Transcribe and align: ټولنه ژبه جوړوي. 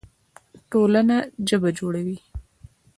ټولنه 0.69 1.17
ژبه 1.47 1.69
جوړوي. 1.77 2.17